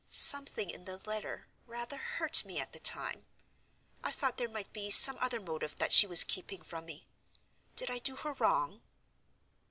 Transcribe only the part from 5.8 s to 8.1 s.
she was keeping from me. Did I